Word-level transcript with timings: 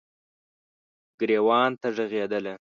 ګریوان 1.19 1.71
ته 1.81 1.87
ږغیدله 1.95 2.53